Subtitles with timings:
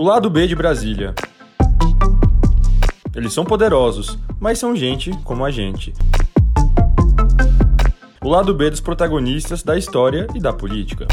[0.00, 1.14] O lado B de Brasília.
[3.14, 5.92] Eles são poderosos, mas são gente como a gente.
[8.24, 11.06] O lado B dos protagonistas da história e da política.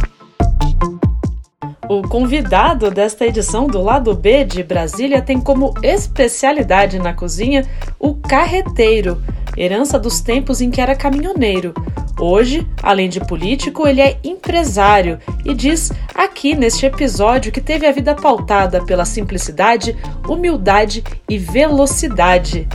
[1.90, 7.68] O convidado desta edição do Lado B de Brasília tem como especialidade na cozinha
[8.00, 9.22] o carreteiro,
[9.58, 11.74] herança dos tempos em que era caminhoneiro.
[12.20, 15.92] Hoje, além de político, ele é empresário e diz
[16.28, 22.68] aqui neste episódio que teve a vida pautada pela simplicidade, humildade e velocidade.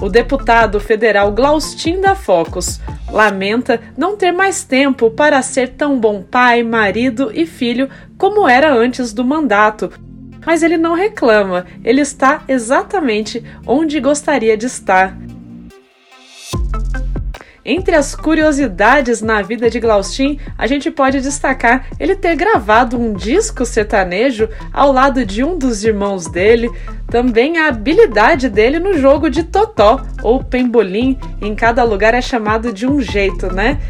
[0.00, 6.22] O deputado federal Glaustin da Focus lamenta não ter mais tempo para ser tão bom
[6.22, 9.92] pai, marido e filho como era antes do mandato.
[10.44, 15.16] Mas ele não reclama, ele está exatamente onde gostaria de estar.
[17.64, 23.14] Entre as curiosidades na vida de Glaustin, a gente pode destacar ele ter gravado um
[23.14, 26.70] disco sertanejo ao lado de um dos irmãos dele,
[27.08, 32.70] também a habilidade dele no jogo de totó ou pembolim, em cada lugar é chamado
[32.70, 33.80] de um jeito, né?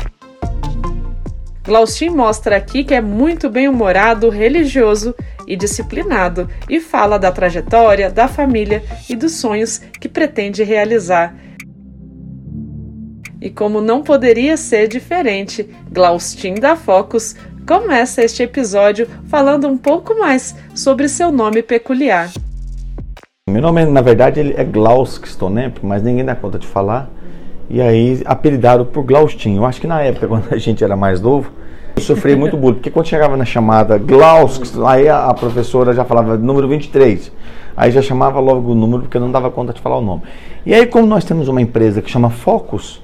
[1.64, 5.14] Glaustin mostra aqui que é muito bem-humorado, religioso
[5.48, 11.34] e disciplinado e fala da trajetória, da família e dos sonhos que pretende realizar.
[13.44, 17.36] E como não poderia ser diferente, Glaustin da Focus
[17.68, 22.30] começa este episódio falando um pouco mais sobre seu nome peculiar.
[23.50, 25.70] Meu nome, na verdade, ele é Glauskiston, né?
[25.82, 27.10] Mas ninguém dá conta de falar.
[27.68, 29.56] E aí, apelidado por Glaustin.
[29.56, 31.52] Eu acho que na época, quando a gente era mais novo,
[31.96, 32.76] eu sofri muito bullying.
[32.76, 37.30] Porque quando chegava na chamada Glauskiston, aí a professora já falava número 23.
[37.76, 40.22] Aí já chamava logo o número, porque eu não dava conta de falar o nome.
[40.64, 43.03] E aí, como nós temos uma empresa que chama Focus,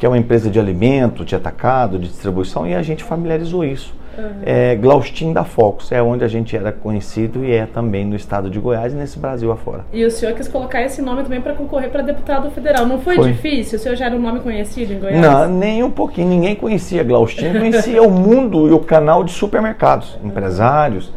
[0.00, 3.94] que é uma empresa de alimento, de atacado, de distribuição, e a gente familiarizou isso.
[4.16, 4.24] Uhum.
[4.46, 8.48] É, Glaustin da Focus, é onde a gente era conhecido e é também no estado
[8.48, 9.84] de Goiás e nesse Brasil afora.
[9.92, 12.86] E o senhor quis colocar esse nome também para concorrer para deputado federal.
[12.86, 13.78] Não foi, foi, difícil?
[13.78, 15.20] O senhor já era um nome conhecido em Goiás?
[15.20, 16.28] Não, nem um pouquinho.
[16.28, 21.12] Ninguém conhecia Glaustin, conhecia o mundo e o canal de supermercados, empresários.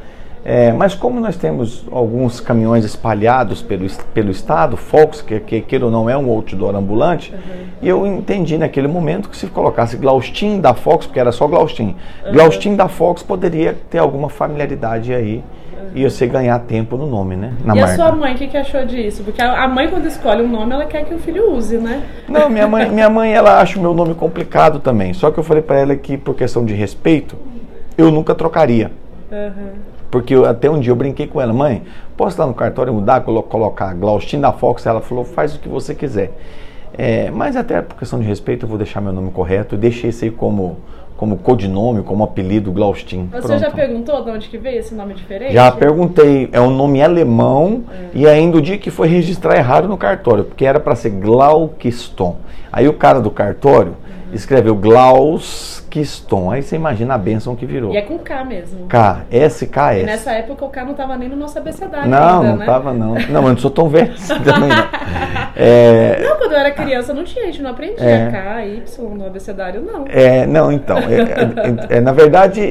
[0.45, 5.85] É, mas como nós temos alguns caminhões espalhados pelo, pelo estado, Fox, que, que queira
[5.85, 7.39] ou não é um outdoor ambulante, uhum.
[7.81, 11.95] e eu entendi naquele momento que se colocasse Glaustin da Fox, porque era só Glaustin,
[12.25, 12.33] uhum.
[12.33, 15.41] Glaustin da Fox poderia ter alguma familiaridade aí
[15.95, 17.53] e você ganhar tempo no nome, né?
[17.63, 17.93] Na e marca.
[17.93, 19.23] a sua mãe, o que, que achou disso?
[19.23, 22.03] Porque a mãe, quando escolhe um nome, ela quer que o filho use, né?
[22.27, 25.13] Não, minha mãe, minha mãe ela acha o meu nome complicado também.
[25.13, 27.37] Só que eu falei para ela que, por questão de respeito,
[27.97, 28.91] eu nunca trocaria.
[29.31, 29.92] Uhum.
[30.13, 31.81] Porque eu, até um dia eu brinquei com ela, mãe,
[32.15, 34.85] posso lá no cartório mudar, colocar Glaustina Fox?
[34.85, 36.31] Ela falou, faz o que você quiser.
[36.95, 39.73] É, mas até por questão de respeito, eu vou deixar meu nome correto.
[39.73, 40.77] Eu deixei esse aí como,
[41.17, 43.27] como codinome, como apelido Glaustin.
[43.31, 43.59] Você Pronto.
[43.59, 45.51] já perguntou de onde que veio esse nome diferente?
[45.51, 46.47] Já perguntei.
[46.51, 48.09] É um nome alemão é.
[48.13, 52.37] e ainda o dia que foi registrar errado no cartório, porque era para ser Glaukiston.
[52.71, 53.95] Aí o cara do cartório.
[54.33, 56.51] Escreveu Glaus Kiston.
[56.51, 57.93] Aí você imagina a benção que virou.
[57.93, 58.87] E é com K mesmo.
[58.87, 60.01] K, S-K-S.
[60.01, 62.65] E nessa época o K não estava nem no nosso abecedário Não, ainda, não né?
[62.65, 63.13] tava não.
[63.13, 64.87] Não, mas não sou tão velho assim também não.
[65.55, 66.23] É...
[66.23, 68.31] Não, quando eu era criança não tinha, a gente não aprendia é...
[68.31, 70.05] K, Y no abecedário, não.
[70.07, 70.97] É, não, então.
[70.97, 72.61] É, é, é na verdade,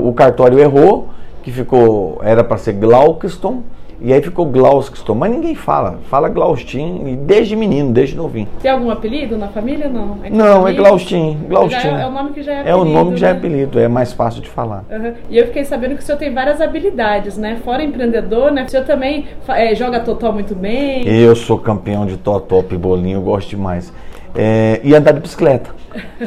[0.00, 1.08] o cartório errou,
[1.42, 3.62] que ficou, era para ser Glaukston,
[4.00, 5.98] e aí ficou Glauskiston, mas ninguém fala.
[6.08, 8.46] Fala Glaustin, desde menino, desde novinho.
[8.62, 9.88] Tem algum apelido na família?
[9.88, 11.36] Não, é não, é Glaustin.
[11.48, 11.88] Glaustin.
[11.88, 12.78] É, é, o nome que já é apelido.
[12.78, 13.38] É o nome que já é né?
[13.38, 14.84] apelido, é mais fácil de falar.
[14.90, 15.14] Uhum.
[15.28, 17.58] E eu fiquei sabendo que o senhor tem várias habilidades, né?
[17.64, 18.64] Fora empreendedor, né?
[18.64, 21.06] O senhor também é, joga totó muito bem.
[21.08, 23.92] Eu sou campeão de totó, pibolinho, eu gosto demais.
[24.40, 25.70] É, e andar de bicicleta.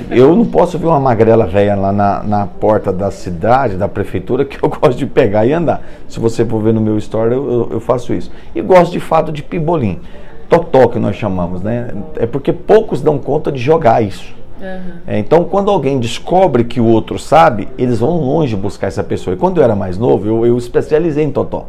[0.10, 4.44] Eu não posso ver uma magrela velha lá na, na porta da cidade, da prefeitura,
[4.44, 5.82] que eu gosto de pegar e andar.
[6.10, 8.30] Se você for ver no meu story, eu, eu faço isso.
[8.54, 10.02] E gosto de fato de pibolim.
[10.50, 11.92] Totó, que nós chamamos, né?
[12.18, 14.36] É porque poucos dão conta de jogar isso.
[14.62, 14.92] Uhum.
[15.08, 19.34] É, então, quando alguém descobre que o outro sabe, eles vão longe buscar essa pessoa.
[19.34, 21.60] E quando eu era mais novo, eu, eu especializei em totó.
[21.60, 21.66] Uhum.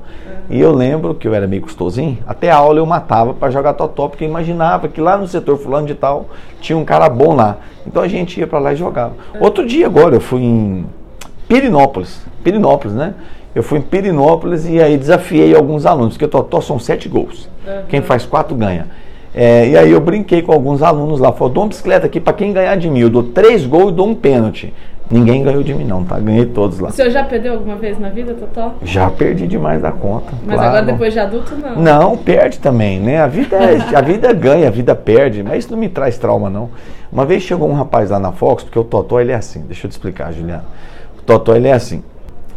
[0.50, 3.72] E eu lembro que eu era meio custosinho, até a aula eu matava para jogar
[3.72, 6.26] totó, porque eu imaginava que lá no setor fulano de tal
[6.60, 7.56] tinha um cara bom lá.
[7.86, 9.14] Então a gente ia para lá e jogava.
[9.34, 9.42] Uhum.
[9.42, 10.84] Outro dia agora, eu fui em
[11.48, 13.14] Pirinópolis, Pirinópolis, né?
[13.54, 17.50] Eu fui em Pirinópolis e aí desafiei alguns alunos, porque totó são sete gols.
[17.88, 18.86] Quem faz quatro ganha.
[19.34, 22.34] É, e aí eu brinquei com alguns alunos lá, falou, dou uma bicicleta aqui para
[22.34, 24.72] quem ganhar de mim, eu dou três gols e dou um pênalti.
[25.10, 26.18] Ninguém ganhou de mim não, tá?
[26.18, 26.88] Ganhei todos lá.
[26.88, 28.72] O senhor já perdeu alguma vez na vida, Totó?
[28.82, 30.32] Já perdi demais da conta.
[30.42, 30.68] Mas claro.
[30.68, 31.76] agora depois de adulto não.
[31.76, 33.20] Não, perde também, né?
[33.20, 36.48] A vida, é, a vida ganha, a vida perde, mas isso não me traz trauma
[36.48, 36.70] não.
[37.12, 39.86] Uma vez chegou um rapaz lá na Fox, porque o Totó ele é assim, deixa
[39.86, 40.64] eu te explicar, Juliana.
[41.18, 42.02] O Totó ele é assim.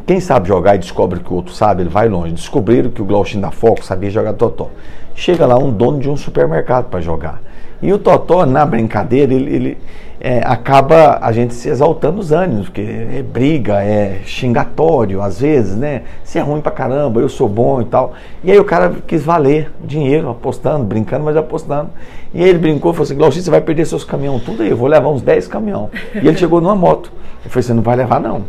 [0.06, 2.34] Quem sabe jogar e descobre que o outro sabe, ele vai longe.
[2.34, 4.70] Descobriram que o Glauchinho da Foco sabia jogar totó.
[5.16, 7.42] Chega lá um dono de um supermercado para jogar.
[7.82, 9.78] E o totó, na brincadeira, ele, ele
[10.20, 15.76] é, acaba a gente se exaltando os ânimos, porque é briga, é xingatório, às vezes,
[15.76, 16.04] né?
[16.24, 18.14] Se é ruim pra caramba, eu sou bom e tal.
[18.44, 21.90] E aí o cara quis valer dinheiro, apostando, brincando, mas apostando.
[22.32, 24.70] E aí ele brincou e falou assim: Glauchinho, você vai perder seus caminhões tudo aí,
[24.70, 25.90] eu vou levar uns 10 caminhões.
[26.14, 27.12] E ele chegou numa moto.
[27.44, 28.44] Eu falei: você não vai levar, não.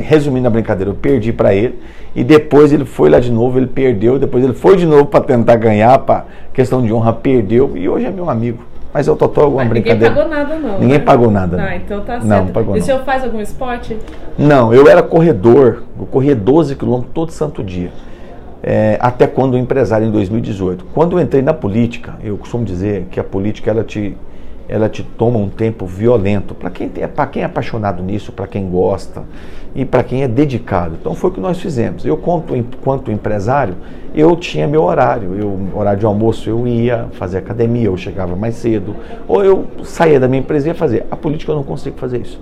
[0.00, 1.78] Resumindo a brincadeira, eu perdi para ele
[2.14, 5.20] e depois ele foi lá de novo, ele perdeu, depois ele foi de novo para
[5.20, 8.62] tentar ganhar, para questão de honra, perdeu e hoje é meu amigo.
[8.92, 10.14] Mas eu tô uma Mas brincadeira.
[10.14, 10.78] Ninguém pagou nada, não.
[10.78, 11.04] Ninguém né?
[11.04, 11.62] pagou nada.
[11.62, 12.24] Ah, então tá certo.
[12.24, 13.96] Não, pagou e o senhor faz algum esporte?
[14.38, 15.82] Não, eu era corredor.
[15.98, 17.90] Eu corria 12 quilômetros todo santo dia.
[18.62, 20.86] É, até quando empresário em 2018.
[20.94, 24.16] Quando eu entrei na política, eu costumo dizer que a política ela te
[24.68, 26.54] ela te toma um tempo violento.
[26.54, 29.24] Para quem, é, quem é apaixonado nisso, para quem gosta
[29.74, 30.96] e para quem é dedicado.
[31.00, 32.04] Então foi o que nós fizemos.
[32.04, 33.74] Eu, quanto, enquanto empresário,
[34.14, 35.34] eu tinha meu horário.
[35.34, 38.94] Eu, horário de almoço eu ia fazer academia, eu chegava mais cedo,
[39.26, 41.06] ou eu saía da minha empresa e ia fazer.
[41.10, 42.38] A política eu não consigo fazer isso.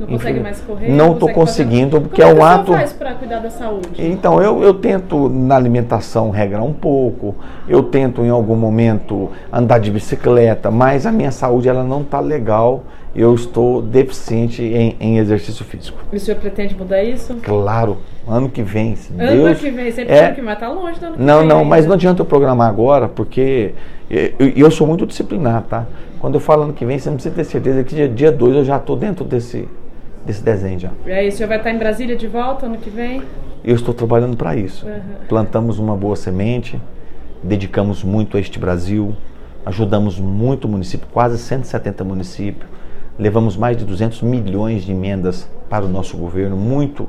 [0.00, 0.88] Não consegue mais correr?
[0.88, 2.08] Não estou conseguindo, fazer...
[2.08, 2.72] porque Como é um ato.
[2.72, 3.88] faz para cuidar da saúde?
[3.98, 7.34] Então, eu, eu tento na alimentação regrar um pouco,
[7.68, 12.18] eu tento em algum momento andar de bicicleta, mas a minha saúde ela não está
[12.18, 12.82] legal.
[13.14, 15.98] Eu estou deficiente em, em, exercício físico.
[16.12, 17.34] E o senhor pretende mudar isso?
[17.42, 18.94] Claro, ano que vem.
[18.94, 20.30] Se ano Deus, que vem, sempre é...
[20.30, 21.48] que vai estar tá longe do ano que não, vem.
[21.48, 23.74] Não, não, mas não adianta eu programar agora, porque
[24.08, 25.86] eu, eu sou muito disciplinado, tá?
[26.20, 28.64] Quando eu falo ano que vem, você não precisa ter certeza que dia 2 eu
[28.64, 29.66] já estou dentro desse,
[30.24, 30.90] desse desenho já.
[31.06, 33.22] E aí, o senhor vai estar em Brasília de volta ano que vem?
[33.64, 34.86] Eu estou trabalhando para isso.
[34.86, 35.26] Uhum.
[35.28, 36.80] Plantamos uma boa semente,
[37.42, 39.14] dedicamos muito a este Brasil,
[39.64, 42.68] ajudamos muito o município, quase 170 municípios,
[43.18, 47.06] levamos mais de 200 milhões de emendas para o nosso governo, muito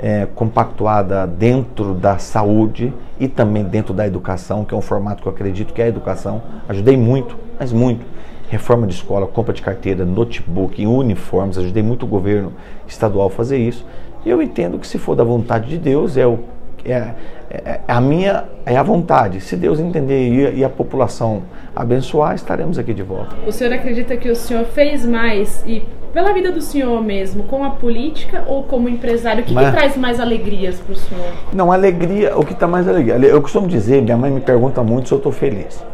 [0.00, 5.28] é, compactuada dentro da saúde e também dentro da educação, que é um formato que
[5.28, 6.42] eu acredito que é a educação.
[6.68, 8.04] Ajudei muito, mas muito
[8.48, 12.52] reforma de escola, compra de carteira, notebook, uniformes, ajudei muito o governo
[12.86, 13.84] estadual a fazer isso.
[14.24, 16.38] E eu entendo que se for da vontade de Deus, é, o,
[16.84, 17.14] é, é,
[17.50, 19.40] é a minha é a vontade.
[19.40, 21.42] Se Deus entender e, e, a população
[21.74, 23.36] abençoar, estaremos aqui de volta.
[23.46, 25.82] O senhor acredita que o senhor fez mais e
[26.14, 29.42] pela vida do senhor mesmo, com a política ou como empresário?
[29.42, 31.32] O que, Mas, que traz mais alegrias para o senhor?
[31.52, 33.16] Não, alegria, o que está mais alegria.
[33.16, 35.84] Eu costumo dizer, minha mãe me pergunta muito se eu estou feliz.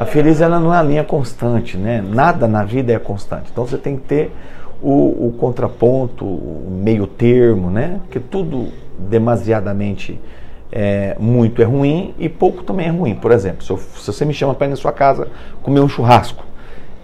[0.00, 2.02] A feliz ela não é a linha constante, né?
[2.02, 3.50] Nada na vida é constante.
[3.52, 4.32] Então você tem que ter
[4.80, 8.00] o, o contraponto, o meio termo, né?
[8.04, 8.68] Porque tudo
[8.98, 10.18] demasiadamente
[10.72, 13.14] é, muito é ruim e pouco também é ruim.
[13.14, 15.28] Por exemplo, se, eu, se você me chama para ir na sua casa
[15.62, 16.46] comer um churrasco,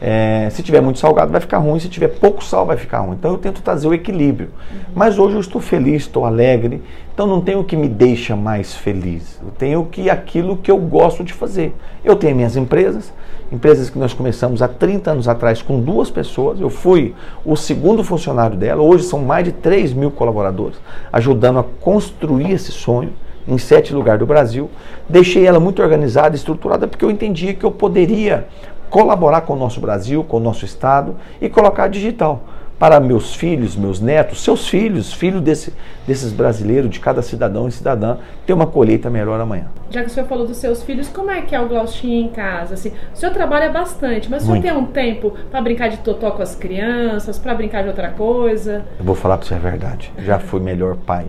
[0.01, 3.15] é, se tiver muito salgado vai ficar ruim, se tiver pouco sal vai ficar ruim.
[3.15, 4.51] Então eu tento trazer o equilíbrio.
[4.71, 4.79] Uhum.
[4.95, 6.83] Mas hoje eu estou feliz, estou alegre,
[7.15, 9.41] então não tem o que me deixa mais feliz.
[9.43, 11.75] Eu tenho que aquilo que eu gosto de fazer.
[12.05, 13.13] Eu tenho minhas empresas,
[13.51, 16.61] empresas que nós começamos há 30 anos atrás com duas pessoas.
[16.61, 17.15] Eu fui
[17.45, 20.79] o segundo funcionário dela, hoje são mais de 3 mil colaboradores,
[21.11, 23.13] ajudando a construir esse sonho
[23.49, 24.69] em sete lugares do Brasil.
[25.09, 28.47] Deixei ela muito organizada, estruturada, porque eu entendia que eu poderia
[28.91, 32.43] colaborar com o nosso Brasil, com o nosso Estado e colocar digital
[32.79, 35.73] para meus filhos, meus netos, seus filhos, filhos desse,
[36.07, 39.69] desses brasileiros, de cada cidadão e cidadã, ter uma colheita melhor amanhã.
[39.91, 42.29] Já que o senhor falou dos seus filhos, como é que é o Glaustinho em
[42.29, 42.75] casa?
[42.75, 44.65] Assim, o senhor trabalha bastante, mas o senhor Muito.
[44.65, 48.85] tem um tempo para brincar de totó com as crianças, para brincar de outra coisa?
[48.99, 50.13] Eu vou falar para você a verdade.
[50.19, 51.27] Já fui melhor pai,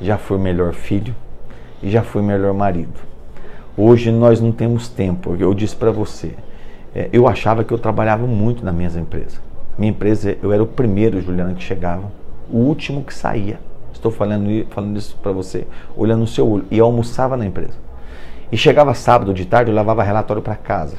[0.00, 1.14] já fui melhor filho
[1.82, 3.10] e já fui melhor marido.
[3.76, 5.36] Hoje nós não temos tempo.
[5.38, 6.34] Eu disse para você,
[7.12, 9.40] eu achava que eu trabalhava muito nas minhas empresas.
[9.78, 12.10] Minha empresa, eu era o primeiro, Juliana, que chegava,
[12.50, 13.60] o último que saía.
[13.92, 15.66] Estou falando, falando isso para você,
[15.96, 16.64] olhando no seu olho.
[16.70, 17.74] E eu almoçava na empresa.
[18.50, 20.96] E chegava sábado de tarde, eu levava relatório para casa.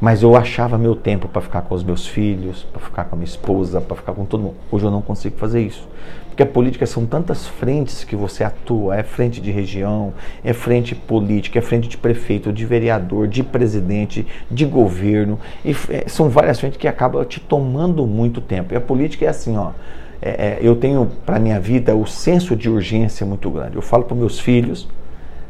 [0.00, 3.18] Mas eu achava meu tempo para ficar com os meus filhos, para ficar com a
[3.18, 4.56] minha esposa, para ficar com todo mundo.
[4.70, 5.88] Hoje eu não consigo fazer isso.
[6.28, 10.14] Porque a política são tantas frentes que você atua: é frente de região,
[10.44, 15.36] é frente política, é frente de prefeito, de vereador, de presidente, de governo.
[15.64, 18.72] E é, são várias frentes que acabam te tomando muito tempo.
[18.72, 19.72] E a política é assim: ó.
[20.20, 23.76] É, é, eu tenho para minha vida o senso de urgência muito grande.
[23.76, 24.88] Eu falo para meus filhos,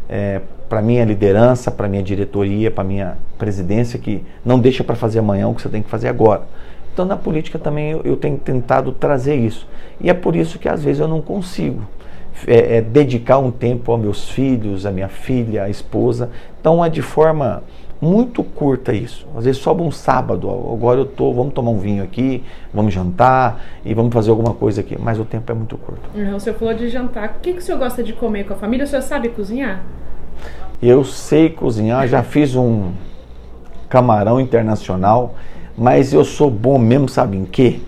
[0.08, 5.20] é, para minha liderança, para minha diretoria, para minha presidência que não deixa para fazer
[5.20, 6.42] amanhã o que você tem que fazer agora.
[6.92, 9.66] Então na política também eu, eu, tenho tentado trazer isso
[10.00, 11.82] e é por isso que às vezes eu não consigo
[12.46, 16.30] é, é, dedicar um tempo aos meus filhos, à minha filha, à esposa.
[16.60, 17.62] Então é de forma
[18.00, 19.26] muito curta isso.
[19.36, 23.60] Às vezes sobra um sábado, agora eu tô, vamos tomar um vinho aqui, vamos jantar
[23.84, 26.08] e vamos fazer alguma coisa aqui, mas o tempo é muito curto.
[26.14, 27.36] Uhum, o senhor falou de jantar.
[27.38, 28.84] O que, que o senhor gosta de comer com a família?
[28.84, 29.82] O senhor sabe cozinhar?
[30.80, 32.92] Eu sei cozinhar, já fiz um
[33.88, 35.34] camarão internacional,
[35.76, 37.80] mas eu sou bom mesmo, sabe em quê?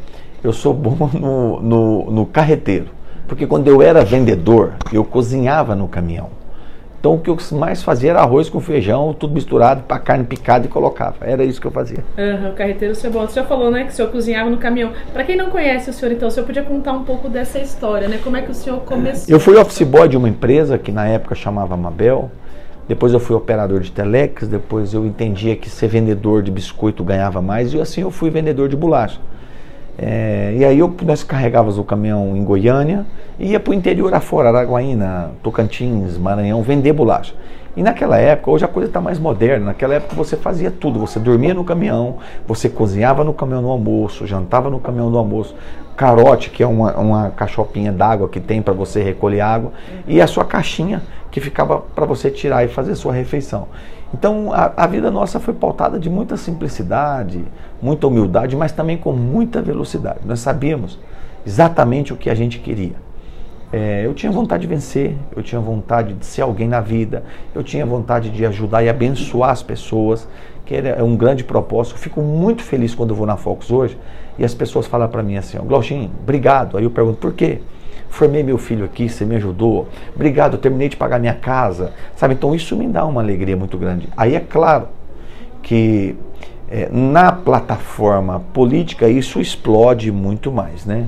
[0.42, 2.88] Eu sou bom no, no, no carreteiro.
[3.28, 6.30] Porque quando eu era vendedor, eu cozinhava no caminhão.
[7.00, 10.66] Então o que eu mais fazia era arroz com feijão, tudo misturado, para carne picada
[10.66, 11.16] e colocava.
[11.22, 12.04] Era isso que eu fazia.
[12.18, 13.24] Uhum, o carreteiro bom.
[13.24, 14.92] O senhor falou, né, que o senhor cozinhava no caminhão.
[15.10, 18.06] Para quem não conhece o senhor, então, o senhor podia contar um pouco dessa história,
[18.06, 18.20] né?
[18.22, 19.34] Como é que o senhor começou?
[19.34, 22.30] Eu fui office boy de uma empresa que na época chamava Mabel.
[22.86, 27.40] Depois eu fui operador de telex, depois eu entendia que ser vendedor de biscoito ganhava
[27.40, 29.20] mais e assim eu fui vendedor de bolacha.
[30.02, 33.04] É, e aí eu, nós carregávamos o caminhão em Goiânia
[33.38, 37.34] e ia para o interior afora, Araguaína, Tocantins, Maranhão, vender bolacha.
[37.76, 41.20] E naquela época, hoje a coisa está mais moderna, naquela época você fazia tudo, você
[41.20, 42.16] dormia no caminhão,
[42.48, 45.54] você cozinhava no caminhão no almoço, jantava no caminhão no almoço,
[45.96, 49.70] carote, que é uma, uma cachopinha d'água que tem para você recolher água,
[50.08, 53.68] e a sua caixinha que ficava para você tirar e fazer sua refeição.
[54.12, 57.44] Então a, a, vida nossa foi pautada de muita simplicidade,
[57.80, 60.20] muita humildade, mas também com muita velocidade.
[60.24, 60.98] Nós sabíamos
[61.46, 62.94] exatamente o que a gente queria.
[63.72, 67.22] É, eu tinha vontade de vencer, eu tinha vontade de ser alguém na vida,
[67.54, 70.28] eu tinha vontade de ajudar e abençoar as pessoas,
[70.66, 71.94] que é um grande propósito.
[71.94, 73.96] Eu fico muito feliz quando eu vou na Fox hoje
[74.38, 76.76] e as pessoas falam para mim assim: Glauchinho, obrigado.
[76.76, 77.60] Aí eu pergunto, por quê?
[78.10, 82.34] formei meu filho aqui, você me ajudou, obrigado, eu terminei de pagar minha casa, sabe?
[82.34, 84.08] Então isso me dá uma alegria muito grande.
[84.16, 84.88] Aí é claro
[85.62, 86.16] que
[86.70, 91.06] é, na plataforma política isso explode muito mais, né?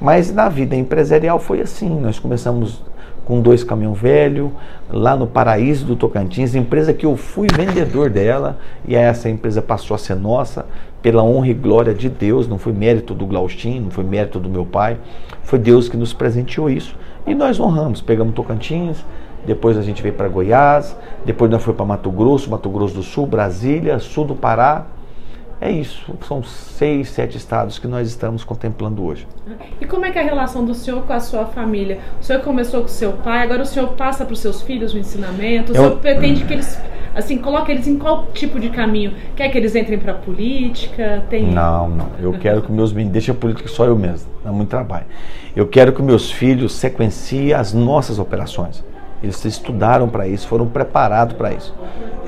[0.00, 2.82] Mas na vida empresarial foi assim, nós começamos
[3.24, 4.52] com dois caminhão velho,
[4.90, 9.94] lá no Paraíso do Tocantins, empresa que eu fui vendedor dela, e essa empresa passou
[9.94, 10.66] a ser nossa,
[11.00, 14.48] pela honra e glória de Deus, não foi mérito do Glaustin, não foi mérito do
[14.48, 14.98] meu pai,
[15.42, 16.96] foi Deus que nos presenteou isso.
[17.26, 19.02] E nós honramos, pegamos Tocantins,
[19.46, 23.02] depois a gente veio para Goiás, depois nós fomos para Mato Grosso, Mato Grosso do
[23.02, 24.86] Sul, Brasília, sul do Pará,
[25.60, 29.26] é isso, são seis, sete estados que nós estamos contemplando hoje.
[29.80, 32.00] E como é que é a relação do senhor com a sua família?
[32.20, 34.98] O senhor começou com seu pai, agora o senhor passa para os seus filhos o
[34.98, 35.82] ensinamento, o Eu...
[35.82, 36.78] senhor pretende que eles,
[37.14, 39.14] assim, coloque eles em qual tipo de caminho?
[39.36, 41.24] Quer que eles entrem para a política?
[41.30, 41.46] Tem...
[41.46, 44.68] Não, não, eu quero que meus meninos, deixem a política só eu mesmo, dá muito
[44.68, 45.06] trabalho.
[45.54, 48.82] Eu quero que meus filhos sequenciem as nossas operações.
[49.22, 51.74] Eles estudaram para isso, foram preparados para isso.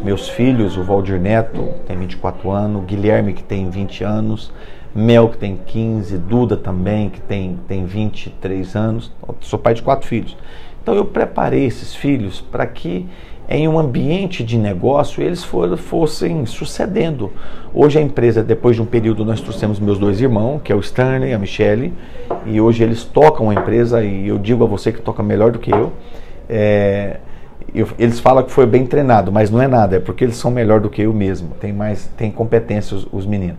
[0.02, 4.52] Meus filhos, o Valdir Neto, tem 24 anos, o Guilherme, que tem 20 anos,
[4.94, 9.12] Mel, que tem 15, Duda também, que tem, tem 23 anos.
[9.40, 10.36] sou pai de quatro filhos.
[10.82, 13.06] Então eu preparei esses filhos para que
[13.48, 17.32] em um ambiente de negócio eles for, fossem sucedendo.
[17.72, 20.80] Hoje a empresa, depois de um período, nós trouxemos meus dois irmãos, que é o
[20.80, 21.92] Stanley e a Michelle,
[22.44, 25.58] e hoje eles tocam a empresa e eu digo a você que toca melhor do
[25.58, 25.92] que eu.
[26.48, 27.18] É,
[27.74, 30.50] eu, eles falam que foi bem treinado, mas não é nada, é porque eles são
[30.50, 33.58] melhor do que eu mesmo, tem mais, tem competência os, os meninos.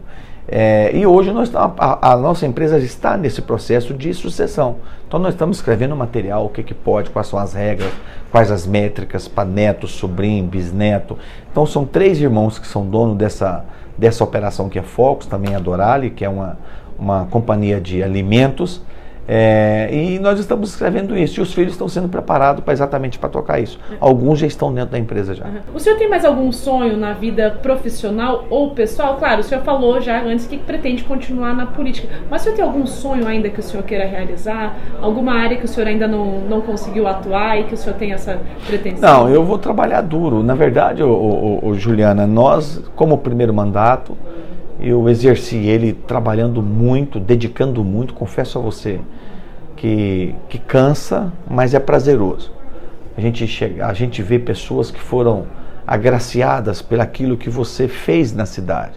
[0.49, 4.77] É, e hoje nós, a, a, nossa empresa está nesse processo de sucessão.
[5.05, 7.91] Então nós estamos escrevendo material, o que, que pode, quais são as regras,
[8.31, 11.17] quais as métricas para neto, sobrinho, bisneto.
[11.51, 13.65] Então são três irmãos que são donos dessa,
[13.97, 16.57] dessa operação que é Focus, também a Dorali, que é uma,
[16.97, 18.81] uma companhia de alimentos.
[19.27, 23.27] É, e nós estamos escrevendo isso e os filhos estão sendo preparados para exatamente para
[23.27, 23.77] tocar isso.
[23.99, 25.45] Alguns já estão dentro da empresa já.
[25.45, 25.59] Uhum.
[25.75, 29.17] O senhor tem mais algum sonho na vida profissional ou pessoal?
[29.17, 32.65] Claro, o senhor falou já antes que pretende continuar na política, mas o senhor tem
[32.65, 34.77] algum sonho ainda que o senhor queira realizar?
[35.01, 38.13] Alguma área que o senhor ainda não, não conseguiu atuar e que o senhor tem
[38.13, 39.25] essa pretensão?
[39.25, 40.41] Não, eu vou trabalhar duro.
[40.41, 41.01] Na verdade,
[41.73, 44.17] Juliana, nós, como primeiro mandato,
[44.79, 48.99] eu exerci ele trabalhando muito, dedicando muito, confesso a você,
[49.75, 52.51] que, que cansa, mas é prazeroso.
[53.17, 55.47] A gente, chega, a gente vê pessoas que foram
[55.85, 58.93] agraciadas pelaquilo que você fez na cidade.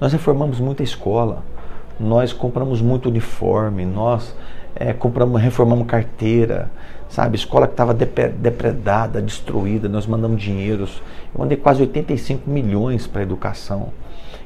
[0.00, 1.42] Nós reformamos muita escola,
[1.98, 4.36] nós compramos muito uniforme, nós
[4.76, 6.70] é, compramos, reformamos carteira,
[7.08, 7.36] sabe?
[7.36, 11.02] Escola que estava depredada, destruída, nós mandamos dinheiros.
[11.32, 13.92] Eu mandei quase 85 milhões para a educação.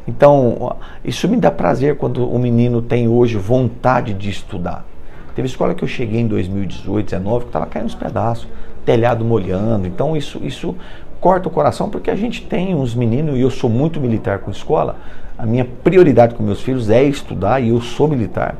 [0.08, 0.74] Então,
[1.04, 4.86] isso me dá prazer quando o menino tem hoje vontade de estudar.
[5.34, 8.48] Teve escola que eu cheguei em 2018, 2019, que estava caindo os pedaços,
[8.86, 9.86] telhado molhando.
[9.86, 10.74] Então, isso, isso
[11.20, 14.50] corta o coração porque a gente tem uns meninos, e eu sou muito militar com
[14.50, 14.96] escola,
[15.36, 18.56] a minha prioridade com meus filhos é estudar e eu sou militar.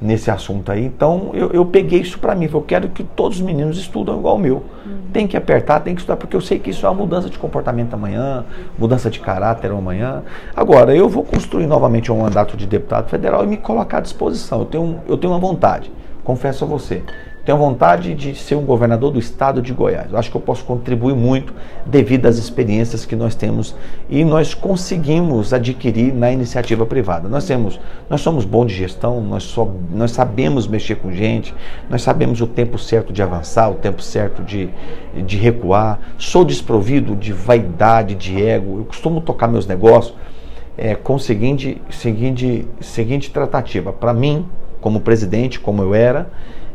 [0.00, 0.84] Nesse assunto aí.
[0.84, 2.48] Então eu, eu peguei isso para mim.
[2.52, 4.56] Eu quero que todos os meninos estudam igual o meu.
[4.56, 4.98] Uhum.
[5.12, 7.38] Tem que apertar, tem que estudar, porque eu sei que isso é uma mudança de
[7.38, 8.44] comportamento amanhã,
[8.78, 10.22] mudança de caráter amanhã.
[10.54, 14.60] Agora, eu vou construir novamente um mandato de deputado federal e me colocar à disposição.
[14.60, 15.90] Eu tenho, eu tenho uma vontade,
[16.24, 17.02] confesso a você.
[17.44, 20.10] Tenho vontade de ser um governador do estado de Goiás.
[20.10, 21.52] Eu acho que eu posso contribuir muito
[21.84, 23.76] devido às experiências que nós temos
[24.08, 27.28] e nós conseguimos adquirir na iniciativa privada.
[27.28, 31.54] Nós temos, nós somos bons de gestão, nós, só, nós sabemos mexer com gente,
[31.90, 34.70] nós sabemos o tempo certo de avançar, o tempo certo de,
[35.14, 35.98] de recuar.
[36.16, 38.78] Sou desprovido de vaidade, de ego.
[38.78, 40.14] Eu costumo tocar meus negócios
[40.78, 43.92] é, com seguinte, seguinte, seguinte tratativa.
[43.92, 44.46] Para mim,
[44.80, 46.30] como presidente, como eu era,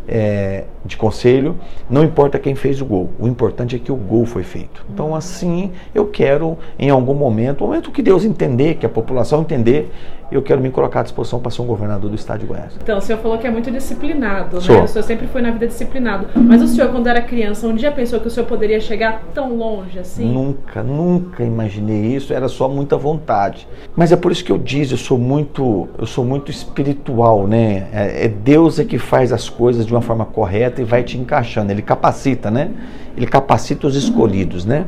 [0.09, 1.55] é, de conselho,
[1.89, 4.83] não importa quem fez o gol, o importante é que o gol foi feito.
[4.91, 9.91] Então, assim, eu quero, em algum momento, momento que Deus entender, que a população entender,
[10.31, 12.73] eu quero me colocar à disposição para ser um governador do estado de Goiás.
[12.81, 14.75] Então, o senhor falou que é muito disciplinado, Sou.
[14.75, 14.83] né?
[14.83, 16.27] O senhor sempre foi na vida disciplinado.
[16.35, 19.55] Mas o senhor, quando era criança, um dia pensou que o senhor poderia chegar tão
[19.55, 20.31] longe assim?
[20.31, 23.67] Nunca, nunca imaginei isso, era só muita vontade.
[23.95, 27.87] Mas é por isso que eu diz, eu sou muito, eu sou muito espiritual, né?
[27.91, 31.17] É, é Deus é que faz as coisas de uma forma correta e vai te
[31.17, 32.71] encaixando, ele capacita, né?
[33.17, 34.85] Ele capacita os escolhidos, né?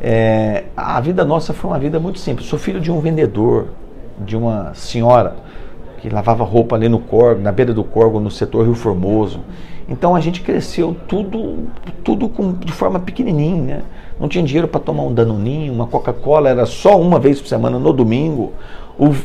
[0.00, 2.46] É, a vida nossa foi uma vida muito simples.
[2.46, 3.68] Sou filho de um vendedor,
[4.18, 5.36] de uma senhora
[5.98, 9.40] que lavava roupa ali no Corgo, na beira do Corgo, no setor Rio Formoso.
[9.88, 11.68] Então a gente cresceu tudo,
[12.02, 13.82] tudo com, de forma pequenininha, né?
[14.18, 17.78] Não tinha dinheiro para tomar um danoninho, uma Coca-Cola era só uma vez por semana
[17.78, 18.52] no domingo,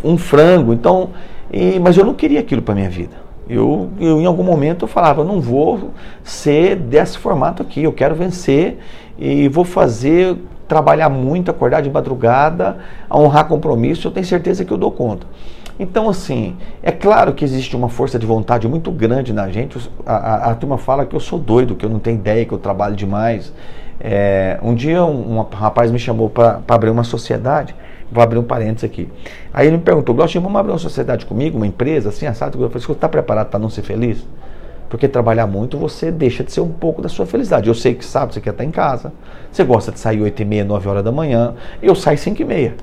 [0.04, 0.74] um frango.
[0.74, 1.10] Então,
[1.52, 3.16] e, mas eu não queria aquilo para minha vida.
[3.50, 5.92] Eu, eu, em algum momento, eu falava, não vou
[6.24, 8.78] ser desse formato aqui, eu quero vencer
[9.18, 10.38] e vou fazer
[10.70, 12.78] trabalhar muito, acordar de madrugada,
[13.12, 15.26] honrar compromisso, eu tenho certeza que eu dou conta.
[15.80, 19.80] Então, assim, é claro que existe uma força de vontade muito grande na gente.
[20.06, 22.52] A, a, a turma fala que eu sou doido, que eu não tenho ideia, que
[22.52, 23.52] eu trabalho demais.
[24.00, 27.74] É, um dia um, um, rapaz me chamou para abrir uma sociedade.
[28.12, 29.10] Vou abrir um parênteses aqui.
[29.54, 32.62] Aí ele me perguntou, Glaucio, vamos abrir uma sociedade comigo, uma empresa, assim, assado?
[32.62, 34.26] Eu falei, você está preparado para não ser feliz?
[34.90, 37.68] Porque trabalhar muito você deixa de ser um pouco da sua felicidade.
[37.68, 39.14] Eu sei que sábado você quer estar em casa,
[39.52, 42.46] você gosta de sair 8 e meia, 9 horas da manhã, eu saio 5 e
[42.46, 42.76] meia.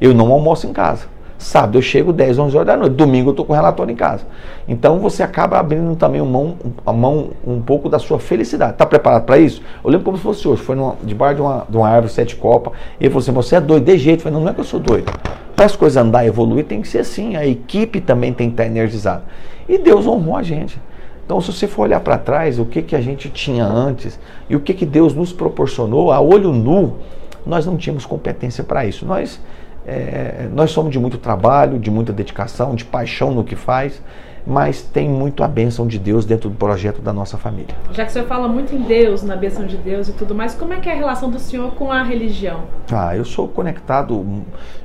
[0.00, 1.06] Eu não almoço em casa.
[1.38, 2.94] Sábado eu chego 10, 11 horas da noite.
[2.94, 4.24] Domingo eu estou com o relatório em casa.
[4.66, 8.72] Então você acaba abrindo também mão, a mão um pouco da sua felicidade.
[8.72, 9.62] Está preparado para isso?
[9.84, 10.62] Eu lembro como se fosse hoje.
[10.62, 12.72] Foi debaixo de uma, de uma árvore sete copas.
[12.98, 14.18] E ele falou assim: Você é doido, de jeito.
[14.18, 15.12] Eu falei: Não, não é que eu sou doido.
[15.54, 17.36] Para as coisas andar e evoluir, tem que ser assim.
[17.36, 19.22] A equipe também tem que estar energizada.
[19.68, 20.80] E Deus honrou a gente.
[21.28, 24.56] Então, se você for olhar para trás, o que, que a gente tinha antes e
[24.56, 26.96] o que, que Deus nos proporcionou, a olho nu,
[27.44, 29.04] nós não tínhamos competência para isso.
[29.04, 29.38] Nós,
[29.86, 34.02] é, nós somos de muito trabalho, de muita dedicação, de paixão no que faz,
[34.46, 37.74] mas tem muito a bênção de Deus dentro do projeto da nossa família.
[37.92, 40.54] Já que o senhor fala muito em Deus, na bênção de Deus e tudo mais,
[40.54, 42.62] como é que é a relação do senhor com a religião?
[42.90, 44.24] Ah, eu sou conectado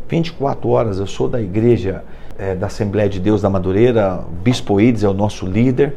[0.10, 2.04] 24 horas, eu sou da igreja
[2.38, 5.96] é, da Assembleia de Deus da Madureira, Bispo Ides é o nosso líder,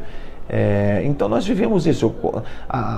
[0.49, 2.13] é, então nós vivemos isso.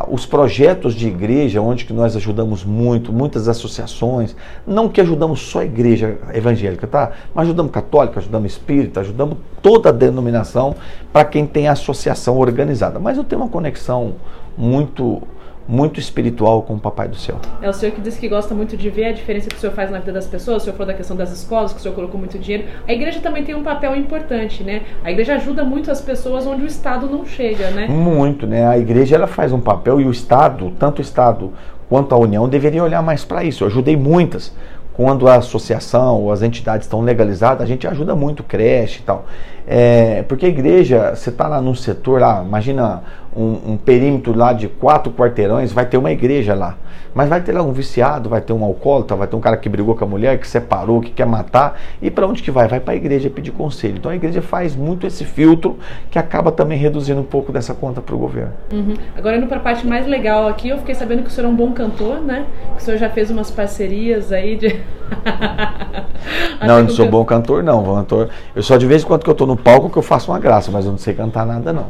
[0.07, 4.35] Os projetos de igreja, onde que nós ajudamos muito, muitas associações,
[4.65, 7.11] não que ajudamos só a igreja evangélica, tá?
[7.33, 10.75] Mas ajudamos católica, ajudamos espírita, ajudamos toda a denominação
[11.11, 12.99] para quem tem associação organizada.
[12.99, 14.15] Mas eu tenho uma conexão
[14.57, 15.21] muito
[15.69, 17.37] muito espiritual com o Papai do Céu.
[17.61, 19.71] É o senhor que disse que gosta muito de ver a diferença que o senhor
[19.71, 21.93] faz na vida das pessoas, o senhor falou da questão das escolas, que o senhor
[21.93, 22.67] colocou muito dinheiro.
[22.87, 24.81] A igreja também tem um papel importante, né?
[25.03, 27.87] A igreja ajuda muito as pessoas onde o Estado não chega, né?
[27.87, 28.67] Muito, né?
[28.67, 31.53] A igreja ela faz um papel e o Estado, tanto o Estado
[31.87, 33.63] quanto a União, deveria olhar mais para isso.
[33.63, 34.51] Eu ajudei muitas
[34.99, 39.25] quando a associação ou as entidades estão legalizadas, a gente ajuda muito creche e tal.
[39.71, 43.03] É, porque a igreja, você está lá num setor lá, imagina
[43.35, 46.75] um, um, perímetro lá de quatro quarteirões, vai ter uma igreja lá.
[47.13, 49.67] Mas vai ter lá um viciado, vai ter um alcoólatra, vai ter um cara que
[49.67, 51.79] brigou com a mulher, que separou, que quer matar.
[52.01, 52.67] E para onde que vai?
[52.67, 53.97] Vai para a igreja pedir conselho.
[53.97, 55.77] Então a igreja faz muito esse filtro
[56.09, 58.53] que acaba também reduzindo um pouco dessa conta para o governo.
[58.71, 58.93] Uhum.
[59.15, 61.51] Agora indo para a parte mais legal aqui, eu fiquei sabendo que o senhor é
[61.51, 62.45] um bom cantor, né?
[62.75, 64.79] Que o senhor já fez umas parcerias aí de.
[66.65, 67.83] não, eu não sou bom cantor, não.
[67.95, 68.29] Cantor.
[68.55, 70.39] Eu só de vez em quando que eu estou no palco que eu faço uma
[70.39, 71.87] graça, mas eu não sei cantar nada, não.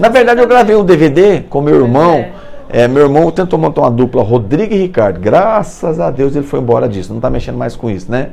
[0.00, 2.14] Na verdade, eu gravei um DVD com meu irmão.
[2.14, 2.32] É.
[2.68, 5.20] É, meu irmão tentou montar uma dupla, Rodrigo e Ricardo.
[5.20, 8.30] Graças a Deus ele foi embora disso, não está mexendo mais com isso, né?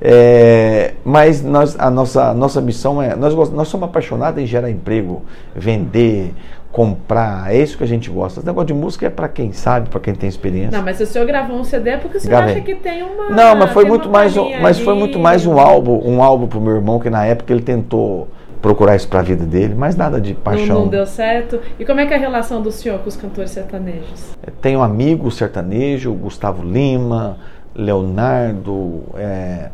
[0.00, 3.14] É, mas nós, a nossa, nossa missão é.
[3.14, 5.22] Nós, nós somos apaixonados em gerar emprego,
[5.54, 6.34] vender,
[6.72, 7.52] comprar.
[7.54, 8.40] É isso que a gente gosta.
[8.40, 10.76] Esse negócio de música é para quem sabe, para quem tem experiência.
[10.76, 12.54] Não, mas se o senhor gravou um CD é porque o senhor Gravei.
[12.54, 13.28] acha que tem uma.
[13.28, 16.60] Não, mas foi muito mais, um, mas foi muito mais um álbum, um álbum pro
[16.60, 18.26] meu irmão que na época ele tentou
[18.62, 20.66] procurar isso para a vida dele, mas nada de paixão.
[20.66, 21.60] Não, não, deu certo.
[21.78, 24.36] E como é que é a relação do senhor com os cantores sertanejos?
[24.62, 27.36] Tenho um amigo sertanejo, Gustavo Lima,
[27.74, 29.70] Leonardo, é,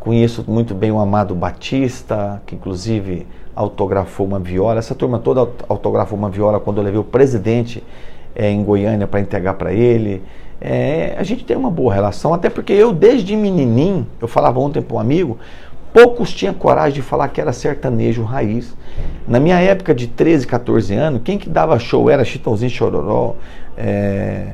[0.00, 4.78] conheço muito bem o Amado Batista, que inclusive autografou uma viola.
[4.78, 7.82] Essa turma toda autografou uma viola quando eu levei o presidente
[8.34, 10.22] é, em Goiânia para entregar para ele.
[10.60, 14.80] É, a gente tem uma boa relação, até porque eu, desde menininho, eu falava ontem
[14.80, 15.38] para um amigo,
[15.92, 18.74] poucos tinham coragem de falar que era sertanejo raiz.
[19.26, 23.34] Na minha época de 13, 14 anos, quem que dava show era Chitãozinho Chororó,
[23.76, 24.52] é,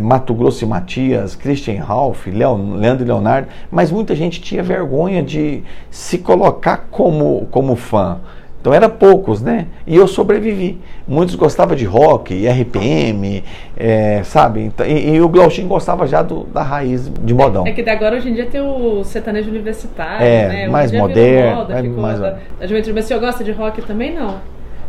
[0.00, 5.62] Mato Grosso e Matias, Christian Ralph, Leandro e Leonardo, mas muita gente tinha vergonha de
[5.90, 8.20] se colocar como, como fã.
[8.60, 9.66] Então era poucos, né?
[9.86, 10.78] E eu sobrevivi.
[11.06, 13.44] Muitos gostavam de rock, RPM,
[13.76, 14.62] é, sabe?
[14.62, 17.66] Então, e, e, o Glauchinho gostava já do, da raiz de modão.
[17.66, 20.68] É que agora hoje em dia tem o sertanejo universitário, é, né?
[20.68, 21.56] mais moderno.
[21.60, 22.18] Moda, é, mais...
[22.18, 22.92] da, da juventude.
[22.92, 24.40] Mas o senhor gosta de rock também, não?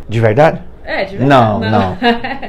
[0.09, 0.62] De verdade?
[0.85, 1.29] É, de verdade.
[1.29, 1.69] Não, não.
[1.69, 1.97] Não,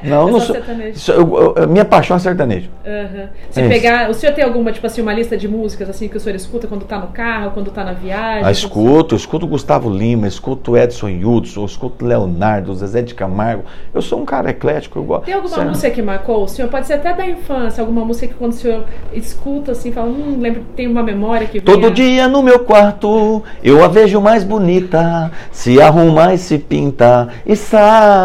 [0.05, 0.57] não, não sou,
[0.95, 2.71] sou, eu, eu, minha paixão é sertanejo.
[2.87, 3.29] Uhum.
[3.51, 6.17] Se é pegar, o senhor tem alguma, tipo assim, uma lista de músicas assim que
[6.17, 8.45] o senhor escuta quando está no carro, quando está na viagem?
[8.45, 13.65] Ah, escuto, escuto Gustavo Lima, escuto Edson Hudson, escuto Leonardo, Zezé de Camargo.
[13.93, 15.25] Eu sou um cara eclético, eu gosto.
[15.25, 16.69] Tem alguma música que marcou o senhor?
[16.69, 20.39] Pode ser até da infância, alguma música que quando o senhor escuta assim, fala, hum,
[20.41, 25.31] lembro, tem uma memória que Todo dia no meu quarto eu a vejo mais bonita,
[25.51, 28.20] se arruma e se pinta e sai.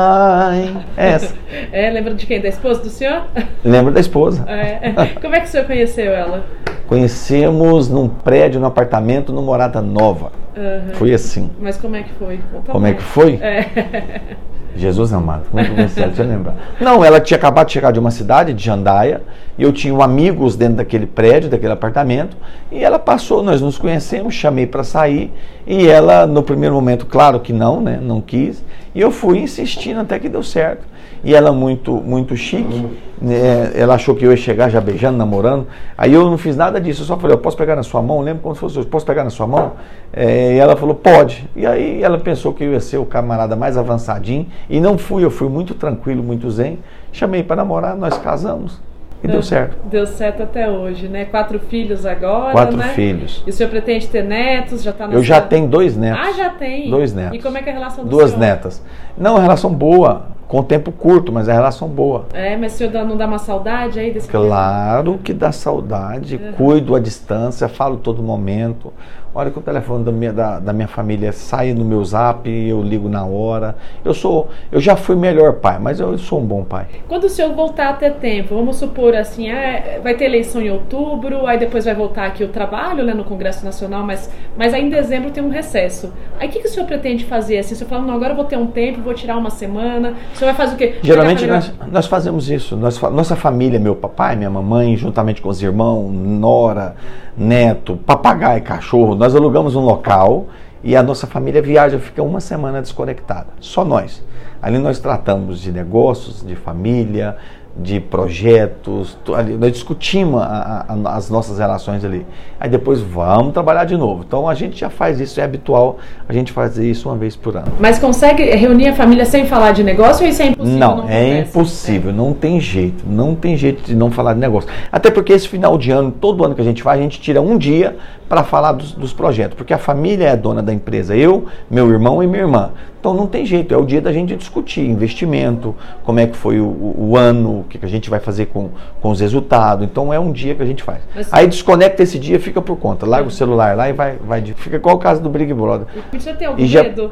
[0.98, 1.36] É essa.
[1.72, 2.42] É, lembra de quem?
[2.42, 3.24] Da esposa do senhor?
[3.64, 4.46] Lembro da esposa.
[4.50, 4.94] É.
[5.22, 6.46] Como é que o senhor conheceu ela?
[6.88, 10.32] Conhecemos num prédio, num apartamento, no Morada Nova.
[10.56, 10.94] Uhum.
[10.94, 11.50] Foi assim.
[11.60, 12.40] Mas como é que foi?
[12.52, 13.36] Conta como é que foi?
[13.42, 14.22] É.
[14.76, 16.56] Jesus amado, muito bem certo, deixa eu lembrar.
[16.82, 19.22] Não, ela tinha acabado de chegar de uma cidade, de Jandaia,
[19.58, 22.36] e eu tinha amigos dentro daquele prédio, daquele apartamento,
[22.70, 25.32] e ela passou, nós nos conhecemos, chamei para sair,
[25.66, 28.64] e ela, no primeiro momento, claro que não, né, não quis,
[28.96, 30.96] e eu fui insistindo até que deu certo.
[31.24, 32.86] E ela muito, muito chique,
[33.20, 36.80] né, ela achou que eu ia chegar já beijando, namorando, aí eu não fiz nada
[36.80, 38.22] disso, eu só falei, eu posso pegar na sua mão?
[38.22, 39.74] Lembra quando fosse, eu posso pegar na sua mão?
[40.14, 41.50] É, e ela falou, pode.
[41.56, 45.26] E aí ela pensou que eu ia ser o camarada mais avançadinho, e não fui,
[45.26, 46.80] eu fui muito tranquilo, muito zen.
[47.12, 48.80] Chamei para namorar, nós casamos.
[49.24, 49.78] E deu certo.
[49.86, 51.26] Deu certo até hoje, né?
[51.26, 52.52] Quatro filhos agora.
[52.52, 52.90] Quatro né?
[52.90, 53.44] filhos.
[53.46, 54.84] E o senhor pretende ter netos?
[54.84, 56.28] Já tá Eu já tenho dois netos.
[56.28, 56.90] Ah, já tem?
[56.90, 57.38] Dois netos.
[57.38, 58.40] E como é que é a relação do Duas senhor?
[58.40, 58.84] netas.
[59.18, 62.28] Não, relação boa, com tempo curto, mas é relação boa.
[62.34, 65.24] É, mas o senhor não dá uma saudade aí desse Claro tempo?
[65.24, 66.36] que dá saudade.
[66.36, 66.52] Uhum.
[66.54, 68.94] Cuido à distância, falo todo momento.
[69.38, 72.82] Hora que o telefone da minha, da, da, minha família sai no meu zap, eu
[72.82, 73.76] ligo na hora.
[74.02, 76.86] Eu sou, eu já fui melhor pai, mas eu sou um bom pai.
[77.06, 80.70] Quando o senhor voltar a ter tempo, vamos supor assim, é, vai ter eleição em
[80.70, 84.86] outubro, aí depois vai voltar aqui o trabalho né, no Congresso Nacional, mas, mas aí
[84.86, 86.14] em dezembro tem um recesso.
[86.40, 87.58] Aí o que, que o senhor pretende fazer?
[87.58, 90.14] Assim, o senhor fala, não, agora eu vou ter um tempo, vou tirar uma semana.
[90.34, 90.96] O senhor vai fazer o quê?
[91.04, 92.78] Geralmente nós, nós fazemos isso.
[92.78, 96.96] Nós, nossa família, meu papai, minha mamãe, juntamente com os irmãos, nora,
[97.38, 100.48] neto, papagaio, cachorro, nós alugamos um local
[100.84, 103.48] e a nossa família viaja, fica uma semana desconectada.
[103.60, 104.24] Só nós.
[104.62, 107.38] Ali nós tratamos de negócios, de família,
[107.78, 109.18] de projetos,
[109.60, 112.26] nós discutimos a, a, as nossas relações ali.
[112.58, 114.24] Aí depois vamos trabalhar de novo.
[114.26, 117.58] Então a gente já faz isso, é habitual a gente fazer isso uma vez por
[117.58, 117.68] ano.
[117.80, 120.80] Mas consegue reunir a família sem falar de negócio ou isso é impossível?
[120.80, 122.14] Não, não é impossível, é.
[122.14, 124.70] não tem jeito, não tem jeito de não falar de negócio.
[124.90, 127.42] Até porque esse final de ano, todo ano que a gente faz, a gente tira
[127.42, 127.98] um dia
[128.30, 132.24] para falar dos, dos projetos, porque a família é dona da empresa, eu, meu irmão
[132.24, 132.72] e minha irmã.
[133.00, 136.60] Então não tem jeito, é o dia da gente discutir investimento, como é que foi
[136.60, 138.70] o, o ano, que, que a gente vai fazer com,
[139.02, 139.86] com os resultados.
[139.86, 141.00] Então é um dia que a gente faz.
[141.16, 143.06] Mas, Aí desconecta esse dia, fica por conta.
[143.06, 144.42] Larga o celular lá e vai, vai.
[144.42, 145.88] Fica igual o caso do Big Brother.
[146.14, 147.12] Você tem algum e já, medo?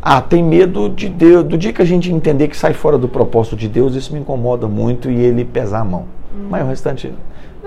[0.00, 1.44] Ah, tem medo de Deus.
[1.44, 4.20] Do dia que a gente entender que sai fora do propósito de Deus, isso me
[4.20, 6.04] incomoda muito e ele pesar a mão.
[6.32, 6.46] Hum.
[6.48, 7.12] Mas o restante.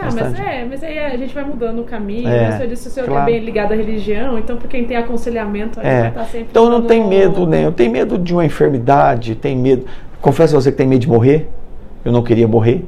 [0.02, 2.30] Não, mas é, mas aí a gente vai mudando o caminho.
[2.30, 2.68] É, né?
[2.68, 3.30] disse, o senhor claro.
[3.30, 6.00] é bem ligado à religião, então por quem tem aconselhamento, é.
[6.00, 6.48] vai estar sempre.
[6.50, 7.66] Então não tem medo, né?
[7.66, 9.86] Eu tenho medo de uma enfermidade, tem medo.
[10.22, 11.50] Confesso a você que tem medo de morrer.
[12.04, 12.86] Eu não queria morrer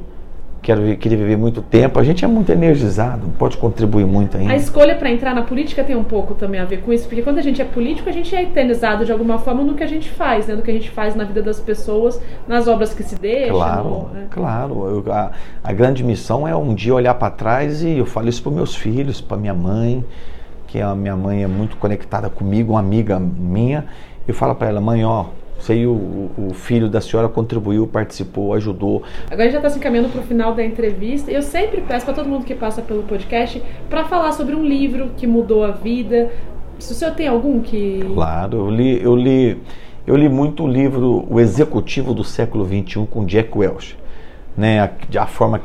[0.62, 1.98] quero, queria viver muito tempo.
[1.98, 4.52] A gente é muito energizado, pode contribuir muito ainda.
[4.52, 7.20] A escolha para entrar na política tem um pouco também a ver com isso, porque
[7.20, 9.86] quando a gente é político, a gente é eternizado de alguma forma no que a
[9.86, 10.54] gente faz, né?
[10.54, 13.56] no que a gente faz na vida das pessoas, nas obras que se deixam.
[13.56, 14.26] Claro, no, né?
[14.30, 15.04] claro.
[15.06, 18.42] Eu, a, a grande missão é um dia olhar para trás e eu falo isso
[18.42, 20.04] para meus filhos, para minha mãe,
[20.68, 23.84] que a minha mãe é muito conectada comigo, uma amiga minha.
[24.26, 25.26] Eu falo para ela, mãe, ó,
[25.62, 25.92] Sei o,
[26.36, 29.04] o filho da senhora contribuiu, participou, ajudou.
[29.26, 31.30] Agora a gente já está se encaminhando para o final da entrevista.
[31.30, 35.10] Eu sempre peço para todo mundo que passa pelo podcast para falar sobre um livro
[35.16, 36.32] que mudou a vida,
[36.76, 38.00] O senhor tem algum que.
[38.12, 39.56] Claro, eu li, eu li,
[40.04, 43.96] eu li muito o livro O Executivo do Século XXI com Jack Welch.
[44.56, 44.90] Né, a,
[45.22, 45.60] a forma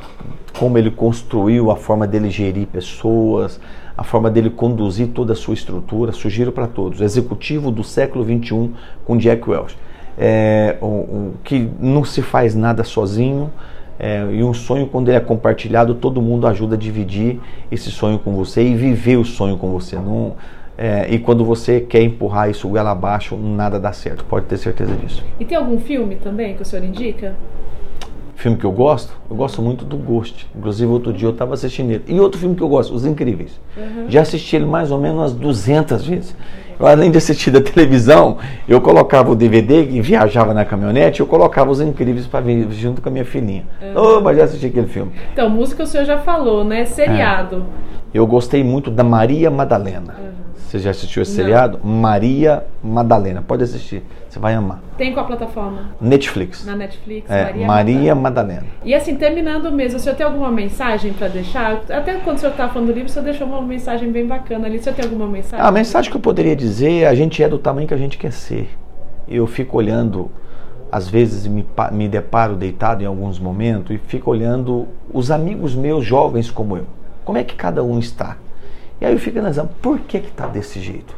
[0.58, 3.60] como ele construiu, a forma dele gerir pessoas,
[3.98, 7.02] a forma dele conduzir toda a sua estrutura, sugiro para todos.
[7.02, 8.72] Executivo do século XXI
[9.06, 9.78] com Jack Welch.
[10.18, 13.52] É, o, o, que não se faz nada sozinho,
[14.00, 17.40] é, e um sonho, quando ele é compartilhado, todo mundo ajuda a dividir
[17.72, 19.96] esse sonho com você e viver o sonho com você.
[19.96, 20.36] Não,
[20.78, 24.24] é, e quando você quer empurrar isso goela abaixo, nada dá certo.
[24.26, 25.24] Pode ter certeza disso.
[25.40, 27.36] E tem algum filme também que o senhor indica?
[28.38, 29.12] Filme que eu gosto?
[29.28, 30.48] Eu gosto muito do Ghost.
[30.56, 32.04] Inclusive, outro dia eu estava assistindo ele.
[32.08, 33.60] E outro filme que eu gosto, Os Incríveis.
[33.76, 34.06] Uhum.
[34.10, 36.36] Já assisti ele mais ou menos umas 200 vezes.
[36.80, 38.38] Eu, além de assistir da televisão,
[38.70, 43.02] eu colocava o DVD e viajava na caminhonete, eu colocava Os Incríveis para ver junto
[43.02, 43.66] com a minha filhinha.
[43.82, 44.18] Uhum.
[44.18, 45.12] Oh, mas já assisti aquele filme.
[45.34, 46.86] Então, música o senhor já falou, né?
[46.86, 47.66] Seriado.
[48.14, 48.18] É.
[48.20, 50.16] Eu gostei muito da Maria Madalena.
[50.20, 50.47] Uhum.
[50.68, 51.46] Você já assistiu esse Não.
[51.46, 51.80] seriado?
[51.82, 53.42] Maria Madalena.
[53.42, 54.04] Pode assistir.
[54.28, 54.82] Você vai amar.
[54.98, 55.92] Tem qual plataforma?
[56.02, 56.66] Netflix.
[56.66, 58.56] Na Netflix, é, Maria, Maria Madalena.
[58.56, 58.68] Madalena.
[58.84, 61.84] E assim, terminando mesmo, o senhor tem alguma mensagem para deixar?
[61.90, 64.68] Até quando o senhor estava falando do livro, o senhor deixou uma mensagem bem bacana
[64.68, 64.78] ali.
[64.78, 65.66] O senhor tem alguma mensagem?
[65.66, 68.18] A mensagem que eu poderia dizer é a gente é do tamanho que a gente
[68.18, 68.70] quer ser.
[69.26, 70.30] Eu fico olhando,
[70.92, 76.04] às vezes me, me deparo deitado em alguns momentos e fico olhando os amigos meus
[76.04, 76.86] jovens como eu.
[77.24, 78.36] Como é que cada um está?
[79.00, 81.16] E aí eu fico analisando, por que que está desse jeito?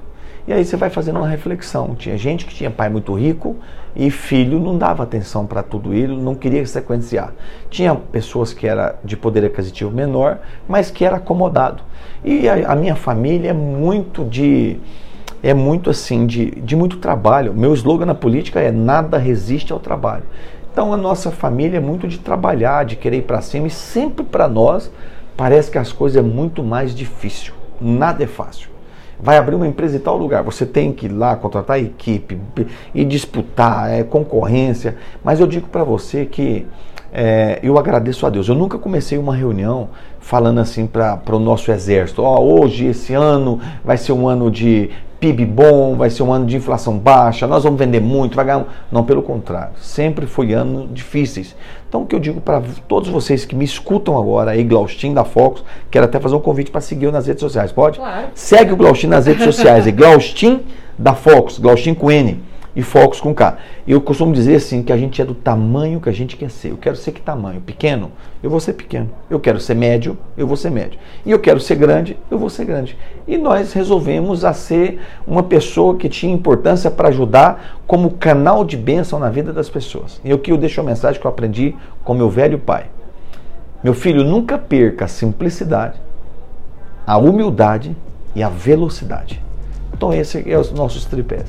[0.49, 1.93] E aí você vai fazendo uma reflexão.
[1.93, 3.55] Tinha gente que tinha pai muito rico
[3.95, 7.31] e filho não dava atenção para tudo ele, não queria sequenciar.
[7.69, 11.83] Tinha pessoas que era de poder aquisitivo menor, mas que era acomodado.
[12.25, 14.79] E a, a minha família é muito de
[15.41, 17.53] é muito assim de, de muito trabalho.
[17.53, 20.23] Meu slogan na política é nada resiste ao trabalho.
[20.71, 24.25] Então a nossa família é muito de trabalhar, de querer ir para cima e sempre
[24.25, 24.91] para nós
[25.37, 28.69] parece que as coisas é muito mais difícil nada é fácil.
[29.21, 32.37] Vai abrir uma empresa em tal lugar, você tem que ir lá contratar equipe
[32.95, 34.95] e disputar, é concorrência.
[35.23, 36.65] Mas eu digo para você que
[37.11, 38.47] é, eu agradeço a Deus.
[38.47, 39.89] Eu nunca comecei uma reunião
[40.19, 44.49] falando assim para o nosso exército: ó, oh, hoje, esse ano, vai ser um ano
[44.49, 44.89] de
[45.19, 48.65] PIB bom, vai ser um ano de inflação baixa, nós vamos vender muito, vai ganhar.
[48.91, 51.55] Não, pelo contrário, sempre foi anos difíceis.
[51.87, 55.25] Então, o que eu digo para todos vocês que me escutam agora aí, Glaustin da
[55.25, 57.99] Focus, quero até fazer um convite para seguir nas redes sociais, pode?
[57.99, 58.27] Claro.
[58.33, 60.61] Segue o Glaustin nas redes sociais, é Glaustin
[60.97, 63.57] da Focus, Glaustin com N e focos com K.
[63.87, 66.71] Eu costumo dizer assim que a gente é do tamanho que a gente quer ser.
[66.71, 67.61] Eu quero ser que tamanho?
[67.61, 68.11] Pequeno?
[68.41, 69.09] Eu vou ser pequeno.
[69.29, 70.17] Eu quero ser médio?
[70.37, 70.99] Eu vou ser médio.
[71.25, 72.17] E eu quero ser grande?
[72.29, 72.97] Eu vou ser grande.
[73.27, 78.77] E nós resolvemos a ser uma pessoa que tinha importância para ajudar como canal de
[78.77, 80.21] bênção na vida das pessoas.
[80.23, 82.85] E o que eu deixo a mensagem que eu aprendi com meu velho pai.
[83.83, 85.97] Meu filho, nunca perca a simplicidade,
[87.07, 87.95] a humildade
[88.35, 89.41] e a velocidade.
[89.93, 91.45] Então esse é os nossos tripés.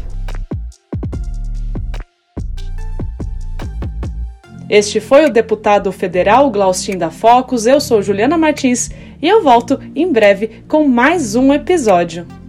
[4.70, 7.66] Este foi o deputado federal Glaustin da Focus.
[7.66, 8.88] Eu sou Juliana Martins
[9.20, 12.39] e eu volto em breve com mais um episódio.